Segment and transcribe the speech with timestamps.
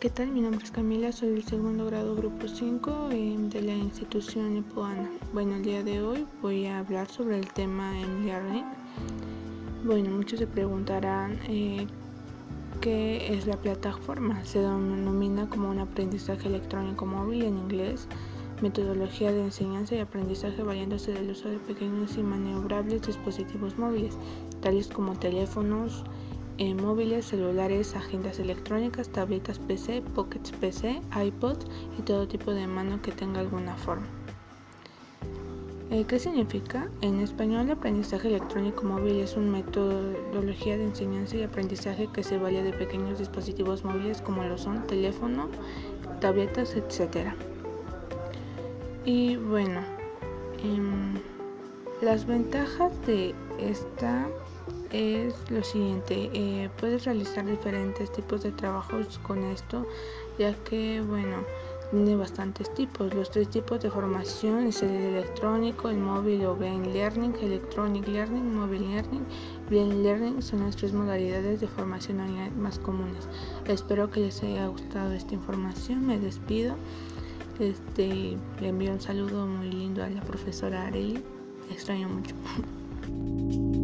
[0.00, 0.32] ¿qué tal?
[0.32, 5.08] Mi nombre es Camila, soy del segundo grado grupo 5 eh, de la institución Epoana.
[5.32, 7.92] Bueno, el día de hoy voy a hablar sobre el tema
[8.24, 8.64] learning.
[9.84, 11.86] Bueno, muchos se preguntarán eh,
[12.80, 14.44] qué es la plataforma.
[14.44, 18.08] Se denomina como un aprendizaje electrónico móvil en inglés,
[18.60, 24.18] metodología de enseñanza y aprendizaje valiéndose del uso de pequeños y maniobrables dispositivos móviles,
[24.60, 26.04] tales como teléfonos,
[26.58, 31.66] móviles, celulares, agendas electrónicas, tabletas PC, pockets PC, iPods
[31.98, 34.06] y todo tipo de mano que tenga alguna forma.
[35.90, 36.90] Eh, ¿Qué significa?
[37.00, 42.36] En español, el aprendizaje electrónico móvil es una metodología de enseñanza y aprendizaje que se
[42.36, 45.48] vale de pequeños dispositivos móviles como lo son teléfono,
[46.20, 47.32] tabletas, etc.
[49.06, 49.80] Y bueno,
[50.62, 51.14] em,
[52.02, 54.28] las ventajas de esta
[54.92, 59.86] es lo siguiente, eh, puedes realizar diferentes tipos de trabajos con esto,
[60.38, 61.36] ya que, bueno,
[61.90, 63.14] tiene bastantes tipos.
[63.14, 68.54] Los tres tipos de formación es el electrónico, el móvil o brain learning, electronic learning,
[68.54, 69.24] mobile learning,
[69.68, 73.28] brain learning son las tres modalidades de formación online más comunes.
[73.66, 76.06] Espero que les haya gustado esta información.
[76.06, 76.76] Me despido.
[77.58, 81.22] Este, le envío un saludo muy lindo a la profesora Areli.
[81.70, 82.34] extraño mucho.